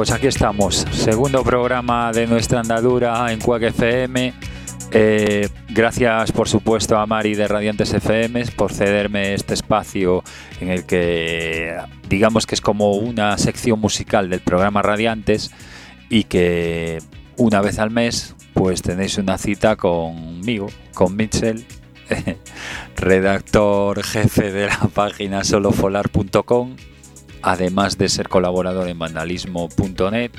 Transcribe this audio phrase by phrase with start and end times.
[0.00, 4.32] Pues aquí estamos, segundo programa de nuestra andadura en Cuac FM.
[4.92, 10.24] Eh, gracias, por supuesto, a Mari de Radiantes FM por cederme este espacio
[10.58, 11.76] en el que,
[12.08, 15.50] digamos que es como una sección musical del programa Radiantes
[16.08, 17.02] y que
[17.36, 21.66] una vez al mes, pues tenéis una cita conmigo, con Mitchell,
[22.96, 26.76] redactor jefe de la página solofolar.com
[27.42, 30.32] además de ser colaborador en vandalismo.net.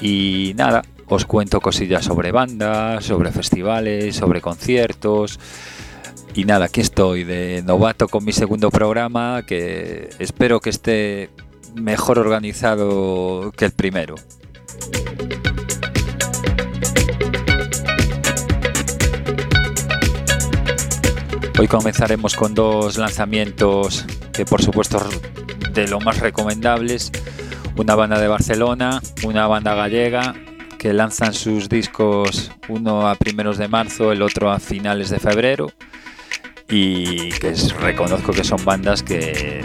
[0.00, 5.38] Y nada, os cuento cosillas sobre bandas, sobre festivales, sobre conciertos.
[6.34, 11.30] Y nada, aquí estoy de novato con mi segundo programa, que espero que esté
[11.74, 14.16] mejor organizado que el primero.
[21.56, 24.98] Hoy comenzaremos con dos lanzamientos que por supuesto
[25.74, 27.10] de lo más recomendables,
[27.76, 30.34] una banda de Barcelona, una banda gallega,
[30.78, 35.72] que lanzan sus discos uno a primeros de marzo, el otro a finales de febrero,
[36.68, 39.64] y que reconozco que son bandas que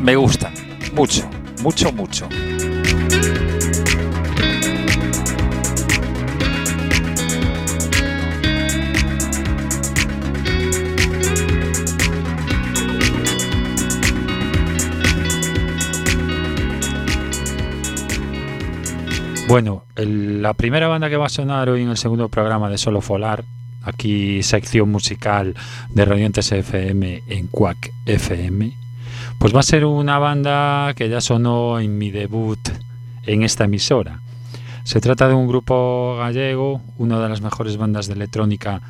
[0.00, 0.54] me gustan
[0.94, 1.28] mucho,
[1.62, 2.28] mucho, mucho.
[19.48, 23.00] Bueno, la primera banda que va a sonar hoy en el segundo programa de Solo
[23.00, 23.44] Folar,
[23.84, 25.54] aquí sección musical
[25.88, 28.76] de Radiantes FM en Quack FM,
[29.38, 32.58] pues va a ser una banda que ya sonó en mi debut
[33.22, 34.20] en esta emisora.
[34.82, 38.82] Se trata de un grupo gallego, una de las mejores bandas de electrónica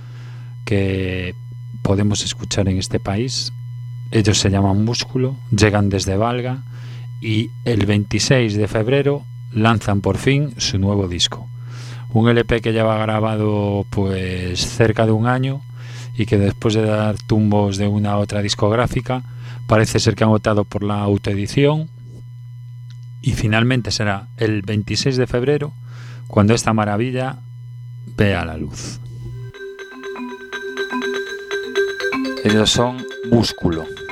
[0.65, 1.35] que
[1.83, 3.53] podemos escuchar en este país.
[4.11, 6.63] Ellos se llaman Músculo, llegan desde Valga
[7.21, 9.23] y el 26 de febrero
[9.57, 11.49] lanzan por fin su nuevo disco.
[12.11, 15.63] Un LP que lleva grabado pues cerca de un año
[16.17, 19.23] y que después de dar tumbos de una otra discográfica
[19.67, 21.89] parece ser que han optado por la autoedición
[23.23, 25.73] y finalmente será el 26 de febrero
[26.29, 27.39] cuando esta maravilla
[28.17, 29.01] vea la luz.
[32.45, 34.06] Ellos son Músculo.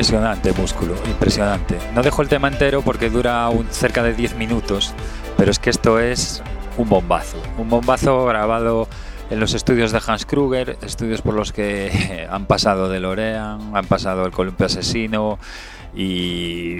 [0.00, 1.76] Impresionante músculo, impresionante.
[1.94, 4.94] No dejo el tema entero porque dura cerca de 10 minutos,
[5.36, 6.42] pero es que esto es
[6.78, 7.36] un bombazo.
[7.58, 8.88] Un bombazo grabado
[9.28, 13.84] en los estudios de Hans Kruger, estudios por los que han pasado de Lorean, han
[13.84, 15.38] pasado el Columpio Asesino
[15.94, 16.78] y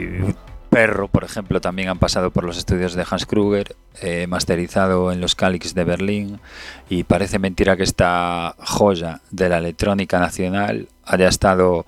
[0.70, 5.20] Perro, por ejemplo, también han pasado por los estudios de Hans Kruger, eh, masterizado en
[5.20, 6.40] los Calix de Berlín
[6.88, 11.86] y parece mentira que esta joya de la electrónica nacional haya estado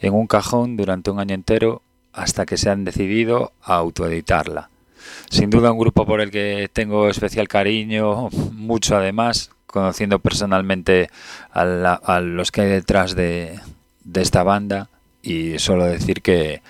[0.00, 1.82] en un cajón durante un año entero
[2.14, 4.70] hasta que se han decidido a autoeditarla.
[5.30, 11.10] Sin duda un grupo por el que tengo especial cariño, mucho además, conociendo personalmente
[11.52, 13.60] a, los que hay detrás de,
[14.04, 14.88] de esta banda
[15.22, 16.62] y solo decir que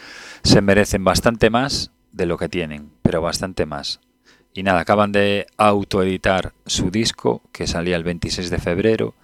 [0.43, 4.01] se merecen bastante más de lo que tienen, pero bastante más.
[4.55, 9.15] Y nada, acaban de autoeditar su disco que salía el 26 de febrero.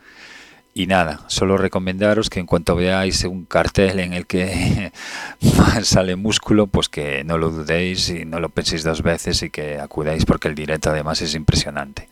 [0.74, 4.92] Y nada, solo recomendaros que en cuanto veáis un cartel en el que
[5.82, 9.80] sale músculo, pues que no lo dudéis y no lo penséis dos veces y que
[9.80, 12.08] acudáis porque el directo además es impresionante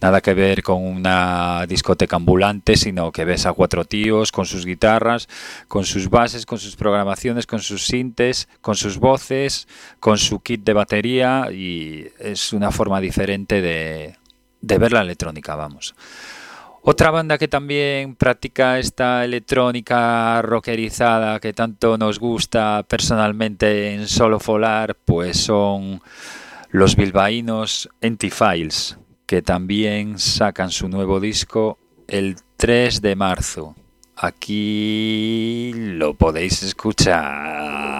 [0.00, 4.64] nada que ver con una discoteca ambulante, sino que ves a cuatro tíos con sus
[4.64, 5.28] guitarras,
[5.66, 9.66] con sus bases, con sus programaciones, con sus sintes, con sus voces,
[10.00, 14.16] con su kit de batería y es una forma diferente de,
[14.60, 15.94] ver la electrónica, vamos.
[16.82, 24.38] Otra banda que también practica esta electrónica rockerizada que tanto nos gusta personalmente en Solo
[24.38, 26.00] Folar, pues son
[26.70, 28.96] los bilbaínos Entifiles
[29.28, 33.76] que también sacan su nuevo disco el 3 de marzo.
[34.16, 37.98] Aquí lo podéis escuchar.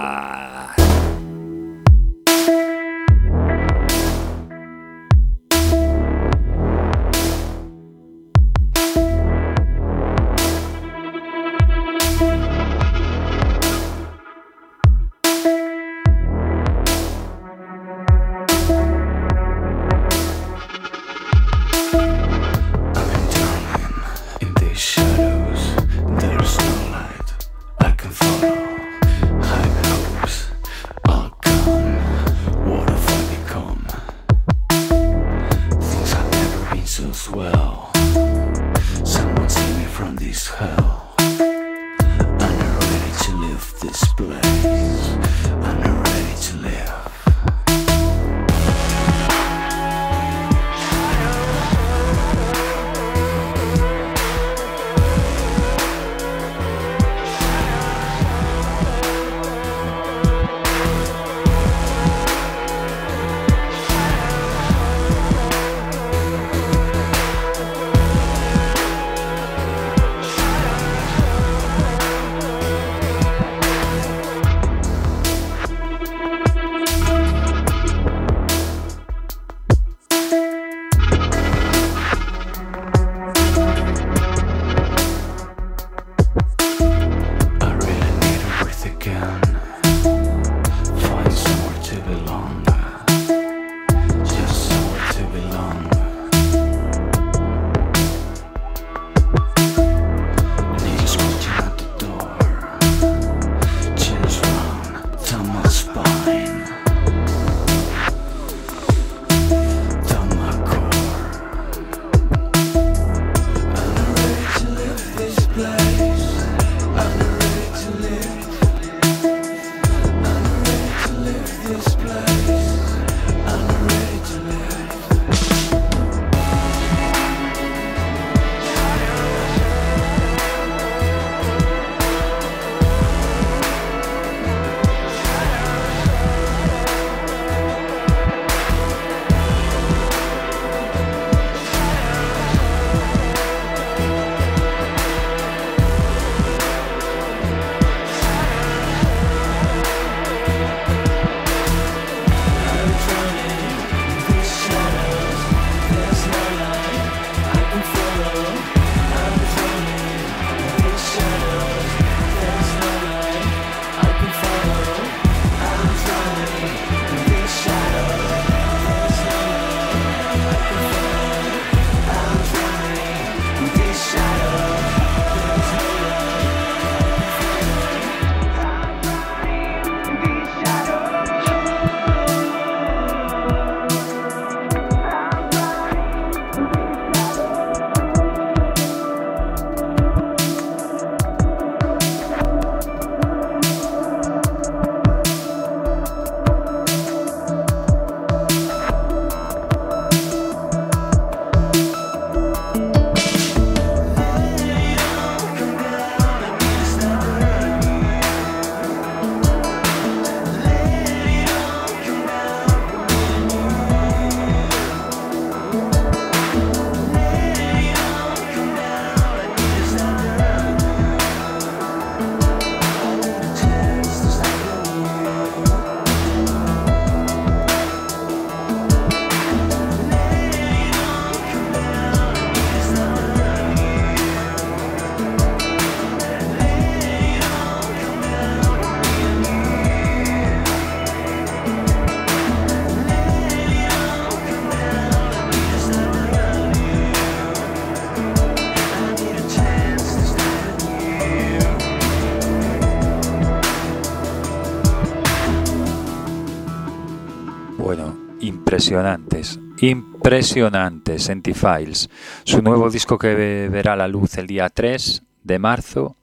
[258.88, 262.09] Impresionantes, impresionantes Files.
[262.45, 266.16] Su nuevo disco que verá la luz el día 3 de marzo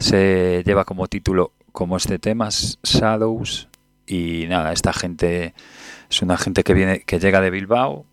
[0.00, 3.68] se lleva como título, como este tema, Shadows.
[4.06, 5.54] Y nada, esta gente
[6.10, 8.04] es una gente que viene, que llega de Bilbao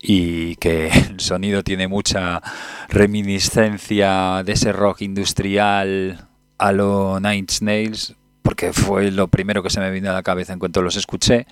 [0.00, 2.40] y que el sonido tiene mucha
[2.88, 6.26] reminiscencia de ese rock industrial
[6.56, 7.18] a lo
[7.50, 8.14] Snails,
[8.46, 11.48] porque fue lo primero que se me vino a la cabeza en cuanto los escuché,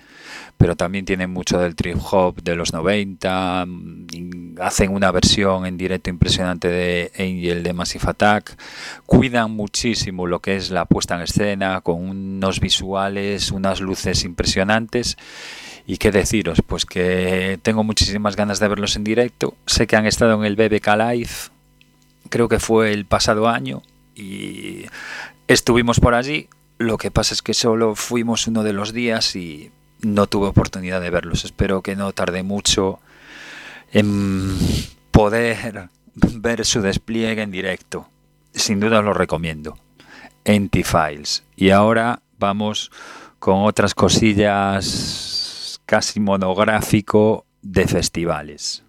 [0.57, 5.75] pero también tienen mucho del trip hop de los 90, mm, hacen una versión en
[5.75, 8.57] directo impresionante de Angel de Massive Attack,
[9.05, 15.17] cuidan muchísimo lo que es la puesta en escena, con unos visuales, unas luces impresionantes.
[15.85, 19.53] Y qué deciros, pues que tengo muchísimas ganas de verlos en directo.
[19.65, 21.51] Sé que han estado en el BBK Live,
[22.29, 23.83] creo que fue el pasado año,
[24.15, 24.85] y
[25.49, 29.71] estuvimos por allí lo que pasa es que solo fuimos uno de los días y
[30.01, 31.45] no tuve oportunidad de verlos.
[31.45, 32.99] Espero que no tarde mucho
[33.91, 34.57] en
[35.11, 38.09] poder ver su despliegue en directo.
[38.53, 39.77] Sin duda os lo recomiendo.
[40.43, 41.43] Enti-Files.
[41.55, 42.91] Y ahora vamos
[43.39, 48.84] con otras cosillas casi monográfico de festivales.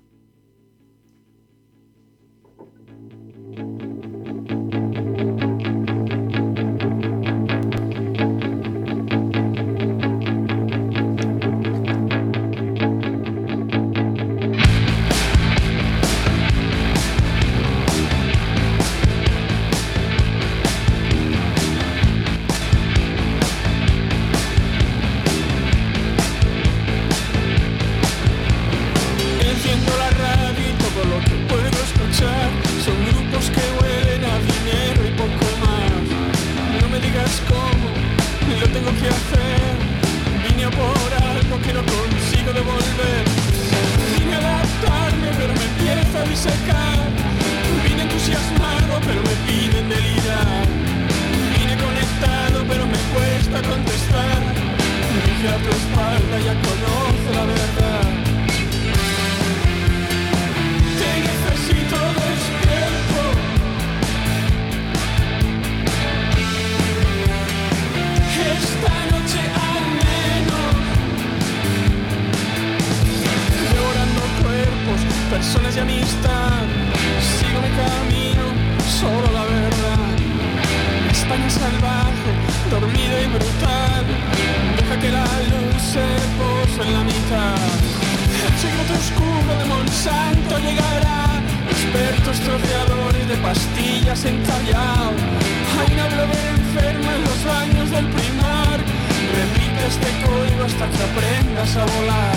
[101.67, 102.36] Ellos son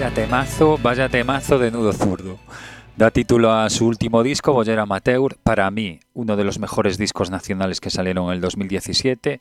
[0.00, 2.38] Vaya temazo, vaya temazo de nudo zurdo.
[2.96, 7.30] Da título a su último disco, Boyer Amateur, para mí uno de los mejores discos
[7.30, 9.40] nacionales que salieron en el 2017.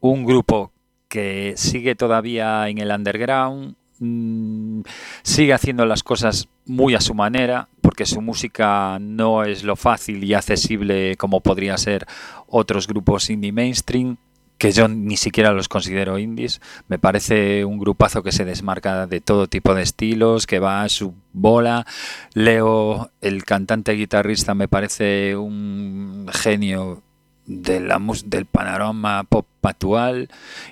[0.00, 0.72] Un grupo
[1.08, 4.82] que sigue todavía en el underground, mmm,
[5.22, 10.22] sigue haciendo las cosas muy a su manera, porque su música no es lo fácil
[10.22, 12.04] y accesible como podría ser
[12.46, 14.18] otros grupos indie mainstream,
[14.64, 16.62] que yo ni siquiera los considero indies.
[16.88, 20.88] Me parece un grupazo que se desmarca de todo tipo de estilos, que va a
[20.88, 21.84] su bola.
[22.32, 27.02] Leo, el cantante guitarrista, me parece un genio
[27.46, 30.28] de la, del panorama pop actual.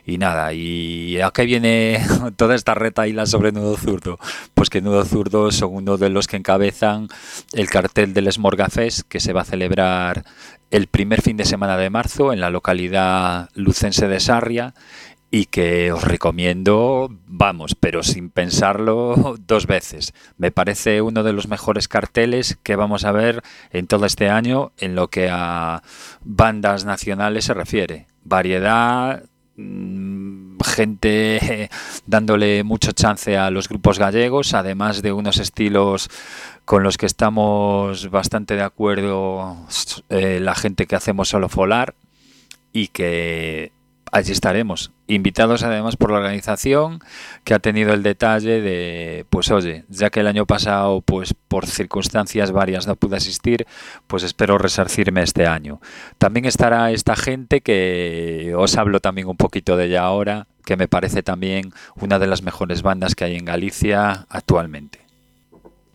[0.07, 2.05] Y nada, y a qué viene
[2.37, 4.19] toda esta reta la sobre Nudo Zurdo,
[4.55, 7.09] pues que Nudo Zurdo son uno de los que encabezan
[7.53, 10.25] el cartel del Smorgafest que se va a celebrar
[10.71, 14.73] el primer fin de semana de marzo en la localidad lucense de Sarria
[15.35, 20.13] y que os recomiendo, vamos, pero sin pensarlo dos veces.
[20.37, 24.73] Me parece uno de los mejores carteles que vamos a ver en todo este año
[24.77, 25.83] en lo que a
[26.23, 28.09] bandas nacionales se refiere.
[28.25, 29.25] Variedad,
[29.57, 31.71] mm, gente
[32.07, 36.11] dándole mucho chance a los grupos gallegos, además de unos estilos
[36.67, 39.57] con los que estamos bastante de acuerdo
[40.11, 41.95] eh, la gente que hacemos solo folar
[42.75, 43.73] y que
[44.13, 44.93] allí estaremos.
[45.09, 47.01] Invitados además por la organización
[47.43, 51.67] que ha tenido el detalle de, pues oye, ya que el año pasado, pues por
[51.67, 53.67] circunstancias varias no pude asistir,
[54.07, 55.81] pues espero resarcirme este año.
[56.19, 60.89] También estará esta gente que os hablo también un poquito de ella ahora, que me
[60.89, 65.01] parece también una de las mejores bandas que hay en Galicia actualmente.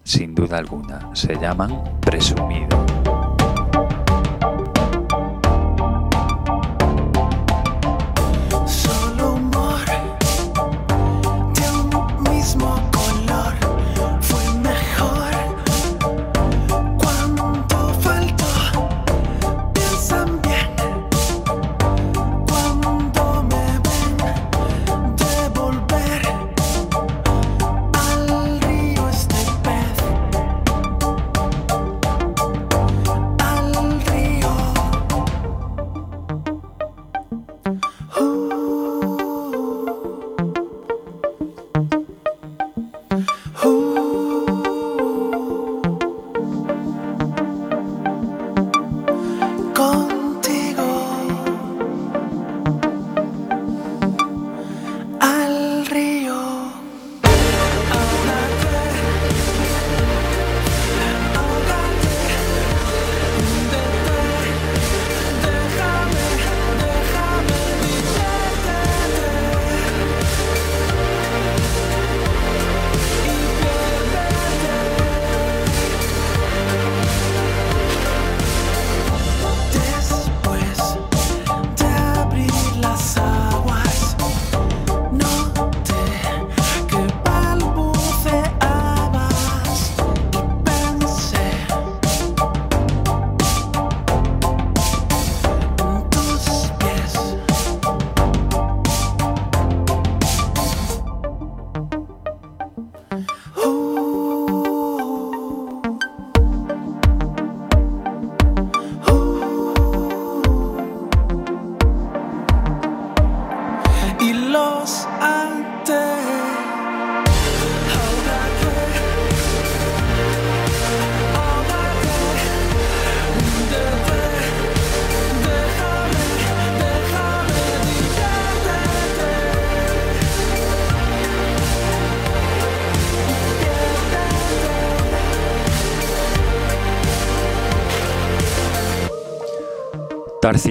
[0.04, 2.87] Sin duda alguna, se llaman Presumido.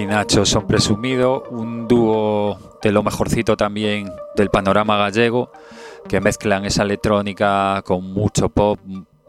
[0.07, 5.51] Nacho son presumido, un dúo de lo mejorcito también del panorama gallego,
[6.07, 8.79] que mezclan esa electrónica con mucho pop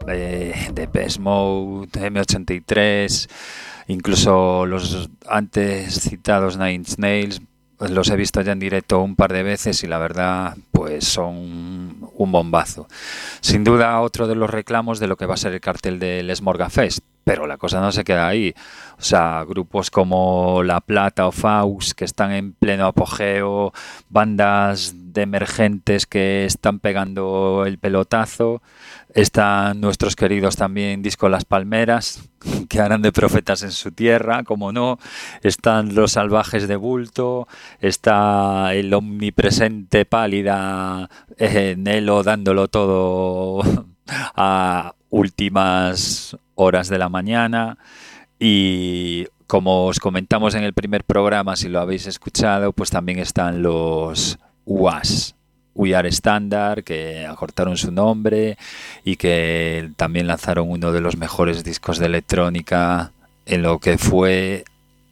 [0.07, 3.29] eh, de Best Mode, M83,
[3.87, 7.41] incluso los antes citados Nine Snails,
[7.79, 12.09] los he visto ya en directo un par de veces y la verdad pues son
[12.13, 12.87] un bombazo.
[13.41, 16.33] Sin duda otro de los reclamos de lo que va a ser el cartel del
[16.35, 18.55] Smorga Fest, pero la cosa no se queda ahí.
[18.97, 23.71] O sea, grupos como La Plata o Faust que están en pleno apogeo,
[24.09, 28.63] bandas de emergentes que están pegando el pelotazo,
[29.13, 32.27] están nuestros queridos también Disco Las Palmeras,
[32.67, 34.97] que harán de profetas en su tierra, como no,
[35.43, 37.47] están Los Salvajes de Bulto,
[37.79, 43.61] está el omnipresente Pálida eh, Nelo dándolo todo
[44.35, 47.77] a últimas horas de la mañana
[48.39, 53.63] y como os comentamos en el primer programa, si lo habéis escuchado, pues también están
[53.63, 55.35] los UAS,
[55.73, 58.57] We Are Standard, que acortaron su nombre
[59.03, 63.11] y que también lanzaron uno de los mejores discos de electrónica
[63.45, 64.65] en lo que fue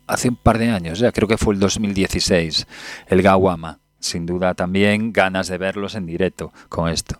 [0.05, 2.67] hace un par de años, ya creo que fue el 2016,
[3.07, 3.79] el Gawama.
[3.99, 7.17] Sin duda también ganas de verlos en directo con esto.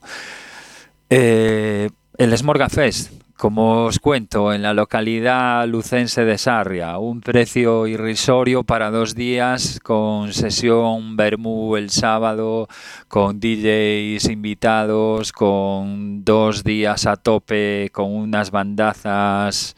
[1.09, 7.85] Eh, el Smorga Fest, como os cuento, en la localidad lucense de Sarria, un precio
[7.85, 12.67] irrisorio para dos días con sesión Bermú el sábado,
[13.07, 19.75] con DJs invitados, con dos días a tope, con unas bandazas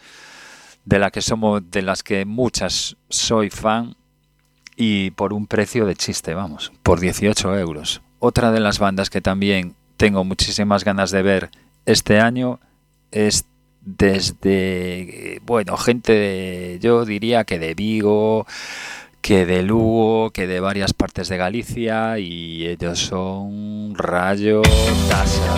[0.86, 3.95] de, la que somos, de las que muchas soy fan
[4.78, 8.02] y por un precio de chiste, vamos, por 18 euros.
[8.19, 11.50] Otra de las bandas que también tengo muchísimas ganas de ver
[11.86, 12.62] este año
[13.12, 13.49] es
[13.82, 18.46] desde, bueno, gente de, yo diría que de Vigo,
[19.22, 24.62] que de Lugo, que de varias partes de Galicia y ellos son Rayo
[25.10, 25.56] Tasa.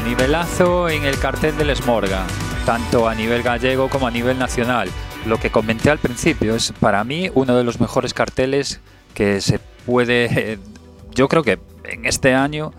[0.00, 2.26] Nivelazo, nivelazo en el cartel del Smorga,
[2.66, 4.88] tanto a nivel gallego como a nivel nacional.
[5.26, 8.80] Lo que comenté al principio es para mí uno de los mejores carteles
[9.14, 10.58] que se puede,
[11.14, 12.72] yo creo que en este año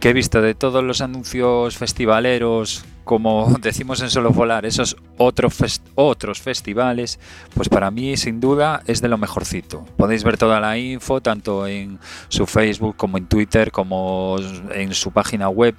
[0.00, 5.82] que he visto de todos los anuncios festivaleros, como decimos en Solo Volar, esos otros,
[5.94, 7.20] otros festivales,
[7.54, 9.84] pues para mí sin duda es de lo mejorcito.
[9.96, 11.98] Podéis ver toda la info tanto en
[12.28, 14.36] su Facebook como en Twitter como
[14.72, 15.74] en su página web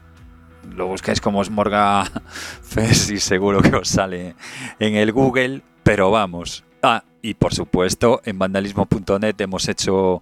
[0.75, 2.05] lo buscáis como Smorga
[2.61, 4.35] Fest y seguro que os sale
[4.79, 6.63] en el Google, pero vamos.
[6.81, 10.21] Ah, y por supuesto, en vandalismo.net hemos hecho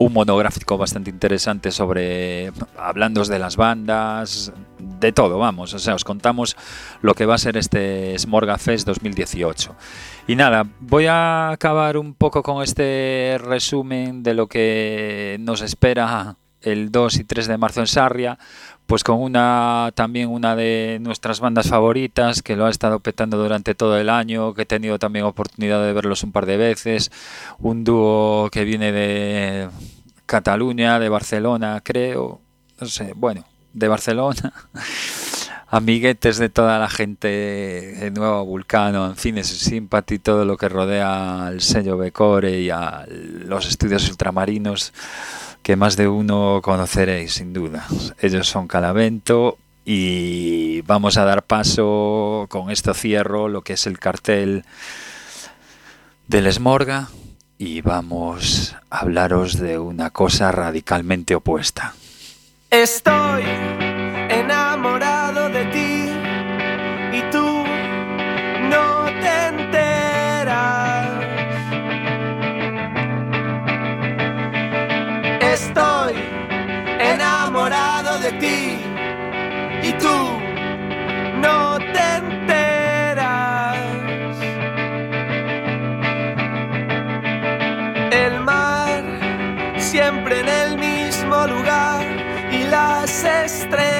[0.00, 6.04] un monográfico bastante interesante sobre hablando de las bandas, de todo, vamos, o sea, os
[6.04, 6.56] contamos
[7.02, 9.76] lo que va a ser este Smorga Fest 2018.
[10.26, 16.36] Y nada, voy a acabar un poco con este resumen de lo que nos espera
[16.62, 18.38] el 2 y 3 de marzo en Sarria,
[18.90, 23.76] pues con una también una de nuestras bandas favoritas que lo ha estado petando durante
[23.76, 27.12] todo el año, que he tenido también oportunidad de verlos un par de veces,
[27.60, 29.68] un dúo que viene de
[30.26, 32.40] Cataluña, de Barcelona, creo,
[32.80, 34.52] no sé, bueno, de Barcelona.
[35.68, 40.68] amiguetes de toda la gente de Nuevo Vulcano, en fin, ese Sympathy, todo lo que
[40.68, 44.92] rodea al sello Becore y a los estudios ultramarinos
[45.62, 47.86] que más de uno conoceréis sin duda.
[48.20, 53.98] Ellos son Calavento y vamos a dar paso con esto cierro lo que es el
[53.98, 54.64] cartel
[56.28, 57.08] del Smorga
[57.58, 61.94] y vamos a hablaros de una cosa radicalmente opuesta.
[62.70, 63.42] Estoy
[64.30, 64.99] enamorado
[75.62, 76.14] Estoy
[76.98, 78.78] enamorado de ti
[79.82, 80.18] y tú
[81.44, 83.76] no te enteras.
[88.10, 89.02] El mar
[89.76, 92.06] siempre en el mismo lugar
[92.50, 93.99] y las estrellas.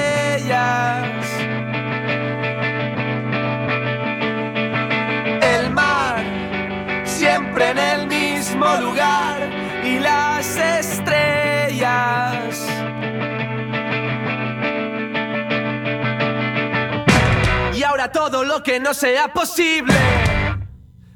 [18.59, 19.95] Que no sea posible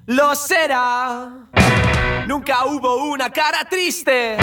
[0.06, 1.30] lo será.
[2.28, 4.38] Nunca hubo una cara triste,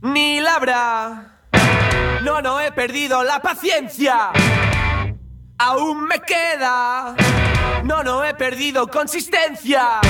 [0.00, 1.40] ni la habrá.
[2.22, 4.30] No, no he perdido la paciencia.
[5.58, 7.14] Aún me queda.
[7.84, 10.00] No, no he perdido consistencia.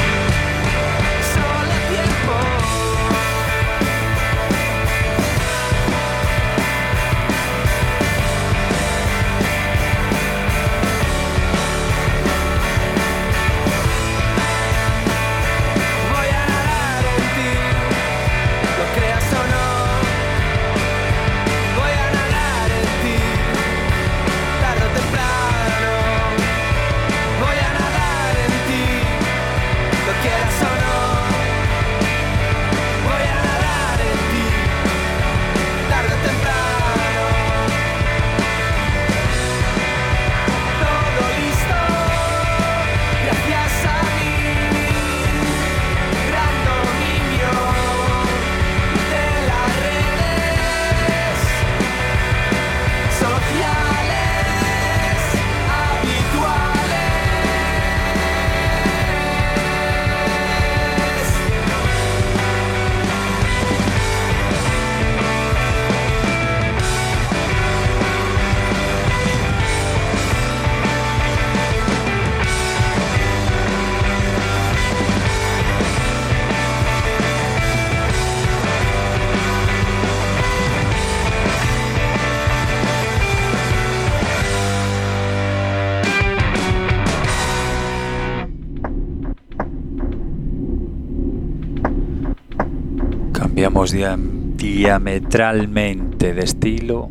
[93.79, 97.09] Diametralmente de estilo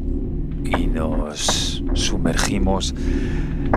[0.65, 2.93] y nos sumergimos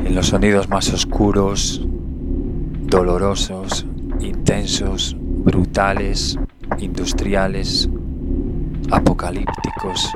[0.05, 3.87] en los sonidos más oscuros, dolorosos,
[4.19, 6.37] intensos, brutales,
[6.81, 7.89] industriales,
[8.91, 10.11] apocalípticos,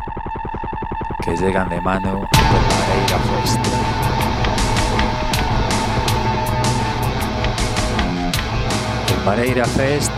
[1.25, 2.43] que llegan de mano del
[2.75, 3.61] Madeira Fest.
[9.17, 10.11] El Madeira Fest,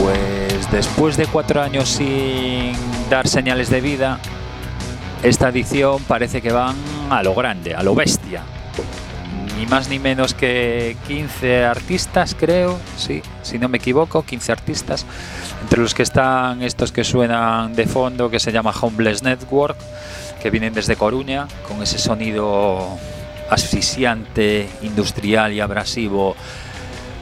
[0.00, 2.72] pues después de cuatro años sin
[3.08, 4.18] dar señales de vida,
[5.22, 6.76] esta edición parece que van
[7.10, 8.42] a lo grande, a lo bestia.
[9.58, 15.04] Ni más ni menos que 15 artistas, creo, sí, si no me equivoco, 15 artistas,
[15.62, 19.76] entre los que están estos que suenan de fondo, que se llama Homeless Network,
[20.42, 22.98] que vienen desde Coruña, con ese sonido
[23.50, 26.34] asfixiante, industrial y abrasivo,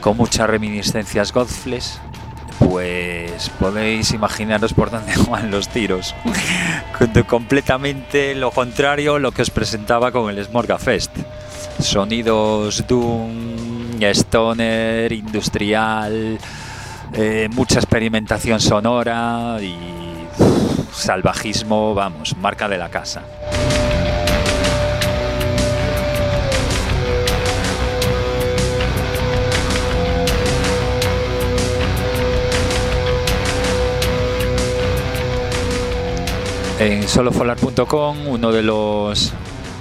[0.00, 1.98] con muchas reminiscencias Godflesh,
[2.58, 6.14] pues podéis imaginaros por dónde van los tiros.
[7.26, 11.12] Completamente lo contrario a lo que os presentaba con el Smorga Fest.
[11.80, 16.38] Sonidos Doom, Stoner, industrial,
[17.12, 19.76] eh, mucha experimentación sonora y
[20.92, 23.22] salvajismo, vamos, marca de la casa.
[36.80, 39.32] En solofolar.com, uno de los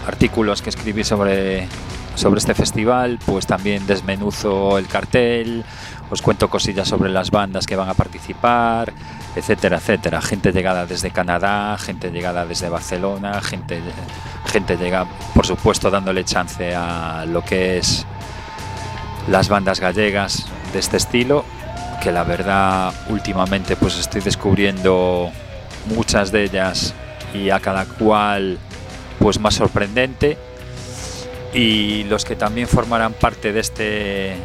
[0.08, 1.68] artículos que escribí sobre,
[2.16, 5.64] sobre este festival, pues también desmenuzo el cartel,
[6.10, 8.92] os cuento cosillas sobre las bandas que van a participar,
[9.36, 10.24] etcétera, etcétera.
[10.24, 13.80] Gente llegada desde Canadá, gente llegada desde Barcelona, gente,
[14.48, 15.06] gente llega,
[15.36, 18.08] por supuesto, dándole chance a lo que es
[19.28, 21.46] las bandas gallegas de este estilo,
[22.02, 25.32] que la verdad últimamente pues estoy descubriendo
[25.90, 26.94] muchas de ellas
[27.34, 28.58] y a cada cual
[29.20, 30.38] pues más sorprendente
[31.54, 34.36] y los que también formarán parte de este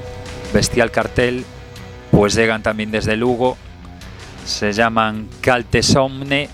[0.53, 1.45] bestial cartel
[2.11, 3.57] pues llegan también desde Lugo
[4.45, 6.49] se llaman Caltesomne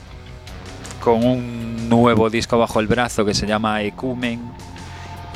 [1.01, 4.41] con un nuevo disco bajo el brazo que se llama Ecumen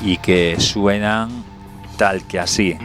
[0.04, 1.44] y que suenan
[1.96, 2.76] tal que así.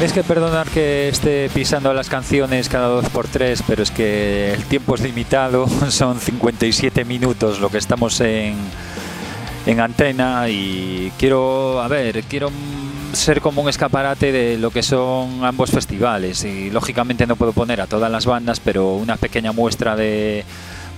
[0.00, 4.54] Tenéis que perdonar que esté pisando las canciones cada dos por tres, pero es que
[4.54, 8.54] el tiempo es limitado, son 57 minutos lo que estamos en,
[9.66, 12.50] en antena y quiero, a ver, quiero
[13.12, 17.82] ser como un escaparate de lo que son ambos festivales y lógicamente no puedo poner
[17.82, 20.46] a todas las bandas, pero una pequeña muestra de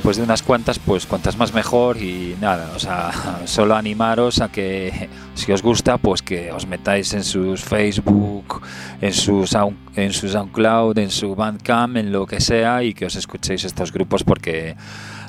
[0.03, 3.12] pues de unas cuantas, pues cuantas más mejor y nada, o sea,
[3.45, 8.62] solo animaros a que si os gusta, pues que os metáis en sus Facebook,
[9.01, 9.49] en su,
[9.97, 13.93] en su SoundCloud, en su Bandcamp, en lo que sea y que os escuchéis estos
[13.93, 14.76] grupos porque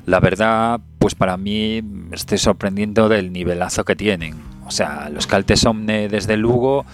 [0.06, 4.36] la verdad, pues para mí me estoy sorprendiendo del nivelazo que tienen.
[4.66, 6.86] O sea, los Caltes Omne desde Lugo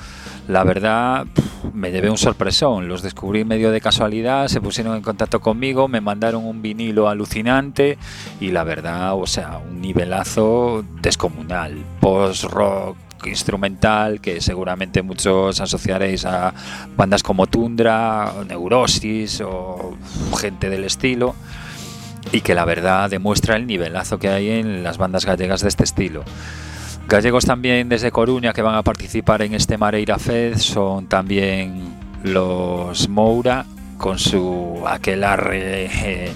[0.49, 1.27] la verdad
[1.75, 2.87] me llevé un sorpresón.
[2.87, 7.99] Los descubrí medio de casualidad, se pusieron en contacto conmigo, me mandaron un vinilo alucinante
[8.39, 11.77] y la verdad, o sea, un nivelazo descomunal.
[11.99, 16.53] Post-rock instrumental que seguramente muchos asociaréis a
[16.97, 19.95] bandas como Tundra, Neurosis o
[20.35, 21.35] gente del estilo
[22.31, 25.83] y que la verdad demuestra el nivelazo que hay en las bandas gallegas de este
[25.83, 26.23] estilo.
[27.09, 33.09] Gallegos también desde Coruña que van a participar en este Mareira Fed son también los
[33.09, 33.65] Moura
[33.97, 36.33] con su aquelarre eh,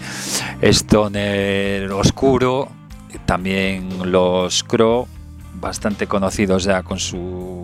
[0.61, 2.69] stoner oscuro
[3.25, 5.07] también los Crow,
[5.55, 7.63] bastante conocidos ya con su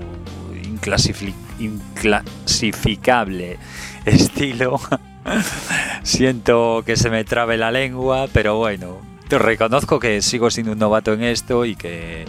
[1.60, 3.57] inclasificable
[4.05, 4.80] estilo.
[6.03, 10.80] Siento que se me trabe la lengua, pero bueno, te reconozco que sigo siendo un
[10.80, 12.26] novato en esto y que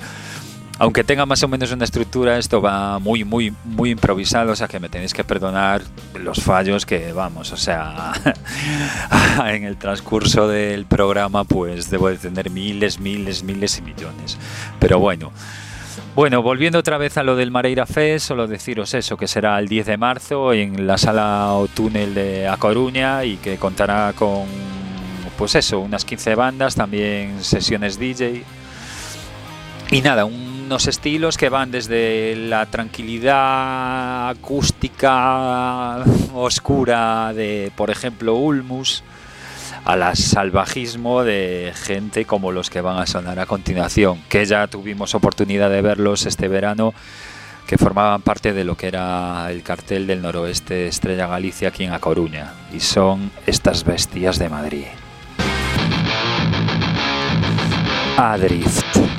[0.80, 4.66] aunque tenga más o menos una estructura, esto va muy, muy, muy improvisado, o sea
[4.66, 5.82] que me tenéis que perdonar
[6.18, 8.14] los fallos que vamos, o sea,
[9.46, 14.38] en el transcurso del programa pues debo de tener miles, miles, miles y millones.
[14.78, 15.32] Pero bueno.
[16.14, 19.68] Bueno, volviendo otra vez a lo del Mareira Fest, solo deciros eso, que será el
[19.68, 24.46] 10 de marzo en la sala o túnel de A Coruña y que contará con,
[25.36, 28.44] pues eso, unas 15 bandas, también sesiones DJ.
[29.90, 30.24] Y nada,
[30.70, 39.02] unos estilos que van desde la tranquilidad acústica oscura de, por ejemplo, Ulmus,
[39.84, 45.16] al salvajismo de gente como los que van a sonar a continuación, que ya tuvimos
[45.16, 46.94] oportunidad de verlos este verano,
[47.66, 51.94] que formaban parte de lo que era el cartel del noroeste Estrella Galicia aquí en
[51.94, 54.86] A Coruña, y son estas bestias de Madrid.
[58.16, 59.09] Adrift.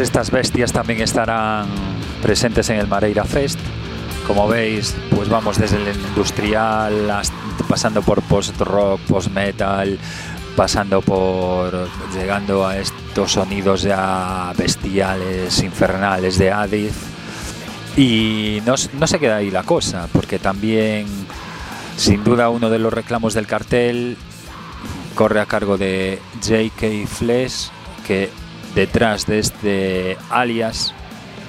[0.00, 1.68] Estas bestias también estarán
[2.20, 3.58] presentes en el Mareira Fest.
[4.26, 7.10] Como veis, pues vamos desde el industrial,
[7.66, 9.98] pasando por post-rock, post-metal,
[10.54, 16.94] pasando por llegando a estos sonidos ya bestiales, infernales de Adif.
[17.96, 21.06] Y no, no se queda ahí la cosa, porque también,
[21.96, 24.18] sin duda, uno de los reclamos del cartel
[25.14, 27.06] corre a cargo de J.K.
[27.06, 27.70] Flesh,
[28.06, 28.30] que
[28.76, 30.92] Detrás de este alias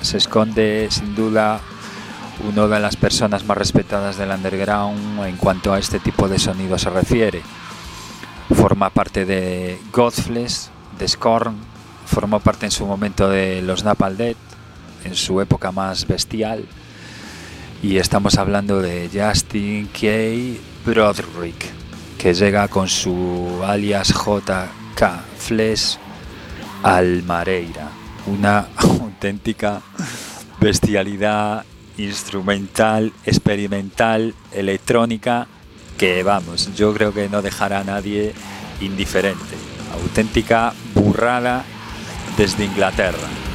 [0.01, 1.59] se esconde sin duda
[2.47, 6.77] una de las personas más respetadas del underground en cuanto a este tipo de sonido
[6.79, 7.41] se refiere.
[8.55, 11.57] Forma parte de Godflesh, de Scorn,
[12.05, 14.37] formó parte en su momento de los Napalm Dead,
[15.03, 16.63] en su época más bestial.
[17.83, 20.61] Y estamos hablando de Justin K.
[20.85, 21.65] Broderick,
[22.17, 25.97] que llega con su alias JK Flesh
[26.83, 27.89] Almareira,
[28.27, 29.81] una auténtica
[30.59, 31.65] bestialidad
[31.97, 35.47] instrumental, experimental, electrónica,
[35.97, 38.33] que vamos, yo creo que no dejará a nadie
[38.81, 39.55] indiferente.
[39.93, 41.63] Auténtica burrada
[42.37, 43.46] desde Inglaterra.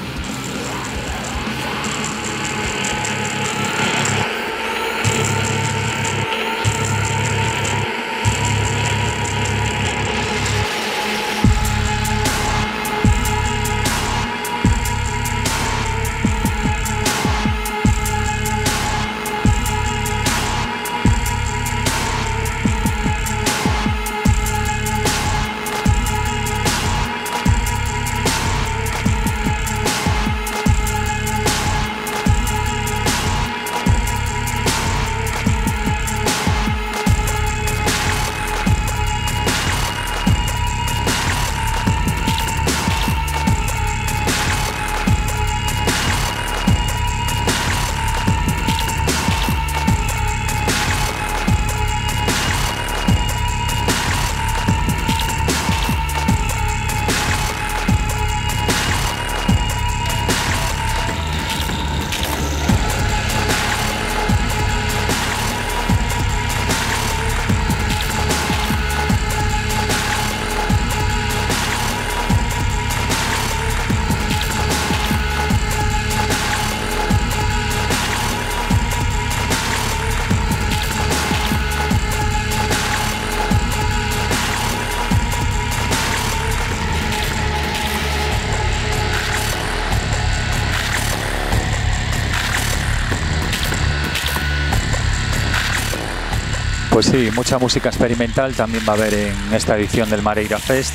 [97.03, 100.95] Pues sí, mucha música experimental también va a haber en esta edición del Mareira Fest,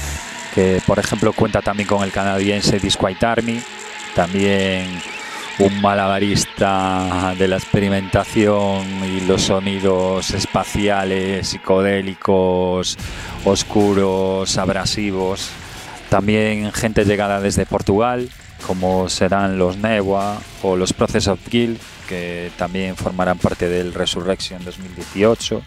[0.56, 3.62] que por ejemplo cuenta también con el canadiense Disquiet Army,
[4.16, 5.02] también
[5.60, 12.96] un malabarista de la experimentación y los sonidos espaciales, psicodélicos,
[13.44, 15.50] oscuros, abrasivos.
[16.08, 18.30] También gente llegada desde Portugal,
[18.66, 21.78] como serán los Newa o los Process of Guild,
[22.08, 25.62] que también formarán parte del Resurrection 2018.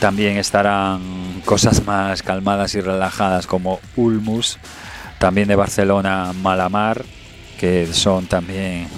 [0.00, 4.58] También estarán cosas más calmadas y relajadas como Ulmus,
[5.18, 7.04] también de Barcelona Malamar,
[7.58, 8.88] que son también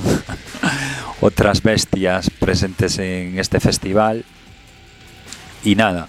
[1.20, 4.24] otras bestias presentes en este festival.
[5.64, 6.08] Y nada,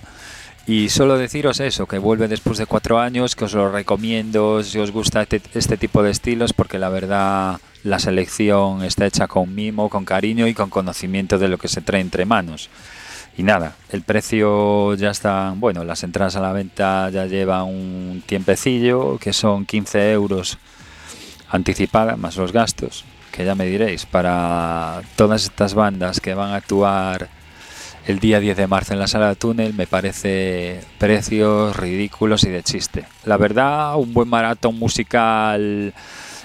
[0.66, 4.80] y solo deciros eso, que vuelve después de cuatro años, que os lo recomiendo si
[4.80, 9.54] os gusta este, este, tipo de estilos, porque la verdad la selección está hecha con
[9.54, 12.70] mimo, con cariño y con conocimiento de lo que se trae entre manos.
[13.36, 18.24] Y nada, el precio ya está, bueno, las entradas a la venta ya llevan un
[18.26, 20.60] tiempecillo, que son 15 euros
[21.50, 26.56] anticipada, más los gastos, que ya me diréis, para todas estas bandas que van a
[26.56, 27.30] actuar
[28.06, 32.50] el día 10 de marzo en la sala de túnel me parece precios ridículos y
[32.50, 33.06] de chiste.
[33.24, 35.94] La verdad, un buen maratón musical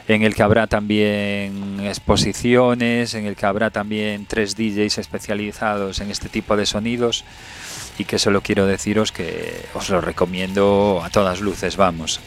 [0.08, 6.10] en el que habrá también exposiciones, en el que habrá también tres DJs especializados en
[6.10, 7.24] este tipo de sonidos
[7.98, 12.20] y que solo quiero deciros que os lo recomiendo a todas luces, vamos.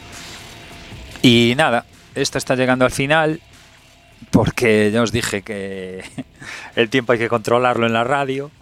[1.22, 3.40] Y nada, esto está llegando al final
[4.30, 6.04] porque ya os dije que
[6.76, 8.52] el tiempo hay que controlarlo en la radio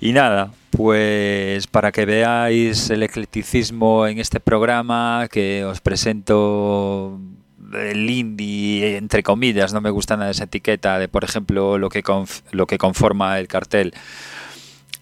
[0.00, 7.20] y nada, pues para que veáis el eclecticismo en este programa que os presento
[7.72, 8.08] el
[8.40, 12.02] entre comillas, no me gusta nada esa etiqueta de, por ejemplo, lo que,
[12.50, 13.94] lo que conforma el cartel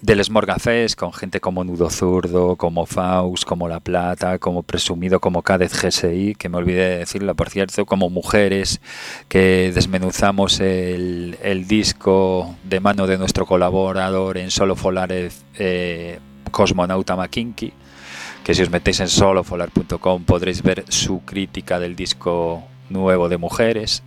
[0.03, 5.43] del Smorgafest con gente como Nudo Zurdo, como Faust, como La Plata, como Presumido, como
[5.43, 8.81] Cádiz GSI, que me olvidé de decirlo por cierto, como Mujeres,
[9.29, 11.37] que desmenuzamos el,
[11.69, 16.19] disco de mano de nuestro colaborador en Solo Folares, eh,
[16.51, 17.73] Cosmonauta McKinky,
[18.45, 24.03] que si os metéis en solofolar.com podréis ver su crítica del disco nuevo de Mujeres.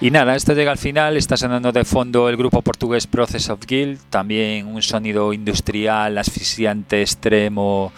[0.00, 3.60] Y nada, esto llega al final, está sonando de fondo el grupo portugués Process of
[3.66, 7.92] Guild, también un sonido industrial, asfixiante, extremo,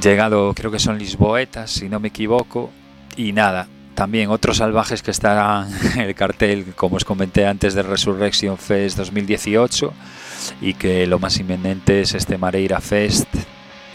[0.00, 2.70] llegado creo que son lisboetas, si no me equivoco.
[3.16, 7.82] Y nada, también otros salvajes que estarán en el cartel, como os comenté antes, de
[7.82, 9.92] Resurrection Fest 2018
[10.62, 13.28] y que lo más inminente es este Mareira Fest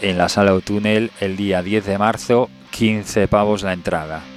[0.02, 4.35] en la sala o túnel el día 10 de marzo, 15 pavos la entrada.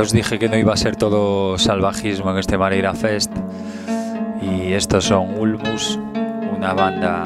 [0.00, 3.30] Os dije que no iba a ser todo salvajismo en este Mareira Fest.
[4.40, 5.98] Y estos son Ulmus,
[6.56, 7.24] una banda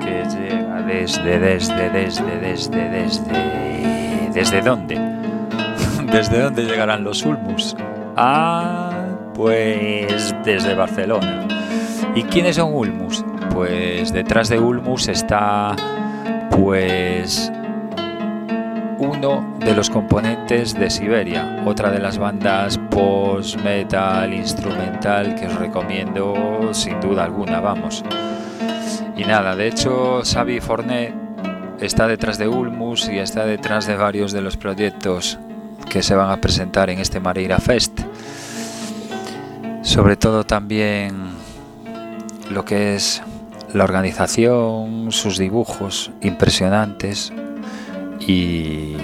[0.00, 4.30] que llega desde, desde, desde, desde, desde...
[4.32, 4.98] ¿Desde dónde?
[6.10, 7.76] ¿Desde dónde llegarán los Ulmus?
[8.16, 8.92] Ah,
[9.34, 11.46] pues desde Barcelona.
[12.14, 13.26] ¿Y quiénes son Ulmus?
[13.52, 15.76] Pues detrás de Ulmus está
[16.50, 17.52] pues
[19.16, 27.00] de los componentes de Siberia, otra de las bandas post-metal instrumental que os recomiendo sin
[27.00, 28.04] duda alguna, vamos.
[29.16, 31.14] Y nada, de hecho Xavi Fornet
[31.80, 35.38] está detrás de Ulmus y está detrás de varios de los proyectos
[35.88, 37.98] que se van a presentar en este Mareira Fest.
[39.80, 41.16] Sobre todo también
[42.50, 43.22] lo que es
[43.72, 47.32] la organización, sus dibujos impresionantes
[48.26, 48.96] y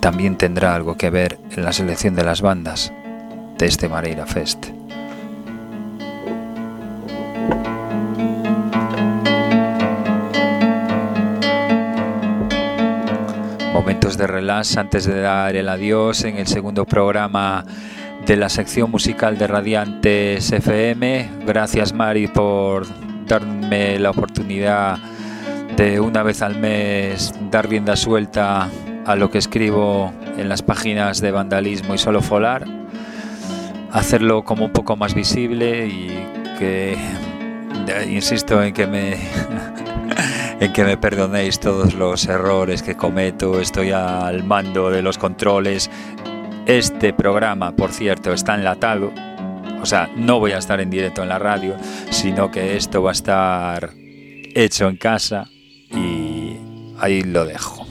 [0.00, 2.92] también tendrá algo que ver en la selección de las bandas
[3.56, 4.66] de este Mareira Fest.
[13.72, 17.64] Momentos de relax antes de dar el adiós en el segundo programa
[18.26, 21.30] de la sección musical de Radiantes FM.
[21.46, 22.86] Gracias Mari por
[23.26, 24.98] darme la oportunidad
[25.78, 28.68] de una vez al mes dar rienda suelta
[29.06, 32.66] a lo que escribo en las páginas de vandalismo y solo folar,
[33.92, 36.08] hacerlo como un poco más visible y
[36.58, 36.98] que
[38.10, 39.12] insisto en que me
[40.60, 45.88] en que me perdonéis todos los errores que cometo, estoy al mando de los controles.
[46.66, 49.12] Este programa, por cierto, está enlatado,
[49.80, 51.76] o sea, no voy a estar en directo en la radio,
[52.10, 53.90] sino que esto va a estar
[54.56, 55.48] hecho en casa
[56.98, 57.87] ahí lo dejo.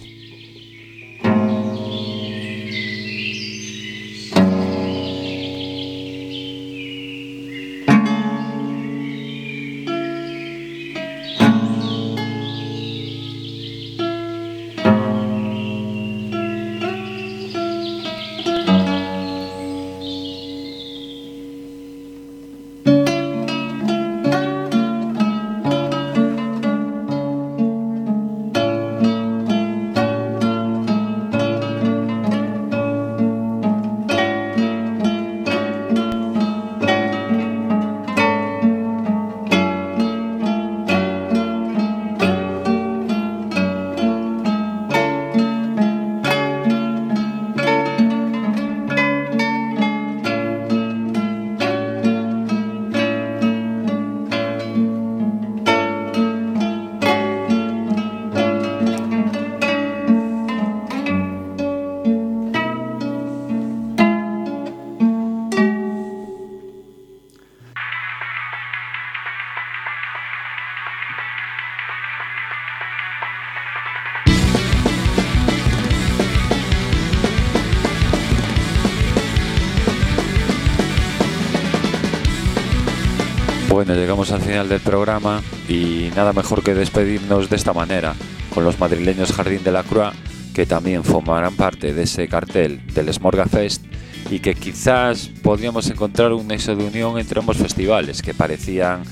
[84.27, 88.15] Llegamos al final del programa y nada mejor que despedirnos de esta manera,
[88.53, 90.13] con los madrileños Jardín de la Croix,
[90.53, 93.85] que también formarán parte de ese cartel del Smorga Fest
[94.29, 99.03] y que quizás podríamos encontrar un nexo de unión entre ambos festivales, que parecían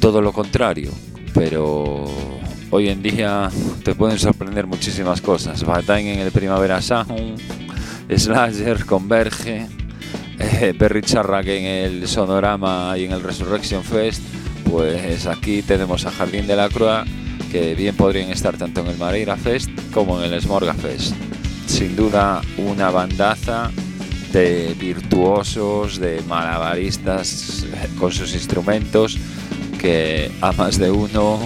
[0.00, 0.90] todo lo contrario,
[1.34, 2.04] pero
[2.70, 3.50] hoy en día
[3.84, 5.64] te pueden sorprender muchísimas cosas.
[5.64, 7.40] Batain en el Primavera Sound,
[8.08, 9.66] Slasher, Converge,
[10.38, 14.22] eh, Perry que en el Sonorama y en el Resurrection Fest,
[14.70, 17.08] pues aquí tenemos a Jardín de la Croix,
[17.50, 21.14] que bien podrían estar tanto en el Mareira Fest como en el Smorga Fest.
[21.66, 23.70] Sin duda una bandaza
[24.32, 29.18] de virtuosos, de malabaristas eh, con sus instrumentos,
[29.78, 31.38] que a más de uno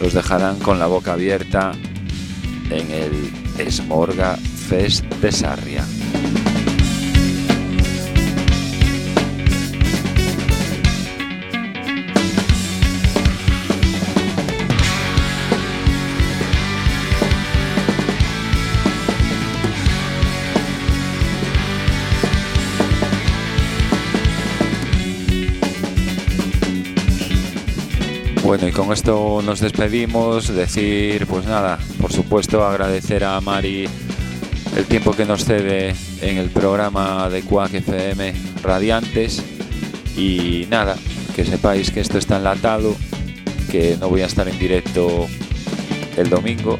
[0.00, 1.72] los dejarán con la boca abierta
[2.70, 5.84] en el Smorga Fest de Sarria.
[28.52, 30.54] Bueno, y con esto nos despedimos.
[30.54, 33.88] Decir, pues nada, por supuesto, agradecer a Mari
[34.76, 39.42] el tiempo que nos cede en el programa de Quack FM Radiantes.
[40.18, 40.96] Y nada,
[41.34, 42.94] que sepáis que esto está enlatado,
[43.70, 45.28] que no voy a estar en directo
[46.18, 46.78] el domingo,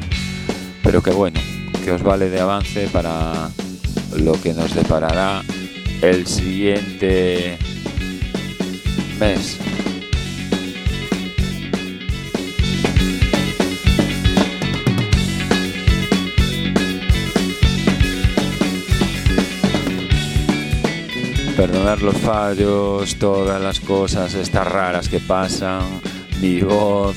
[0.83, 1.39] pero que bueno,
[1.83, 3.49] que os vale de avance para
[4.17, 5.41] lo que nos deparará
[6.03, 7.57] el siguiente
[9.19, 9.57] mes.
[21.67, 26.01] Perdonar los fallos, todas las cosas estas raras que pasan,
[26.41, 27.15] mi voz,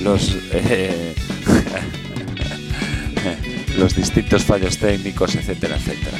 [0.00, 1.16] los, eh,
[3.76, 6.16] los distintos fallos técnicos, etcétera, etcétera.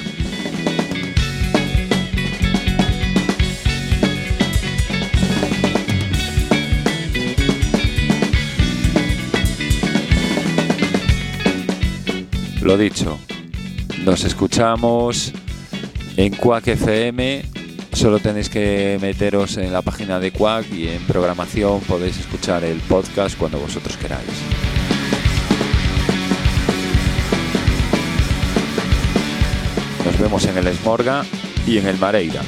[12.60, 13.20] Lo dicho,
[14.04, 15.32] nos escuchamos
[16.16, 17.57] en Quack FM
[17.98, 22.78] Solo tenéis que meteros en la página de Quack y en programación podéis escuchar el
[22.78, 24.28] podcast cuando vosotros queráis.
[30.04, 31.24] Nos vemos en el Esmorga
[31.66, 32.42] y en el Mareira.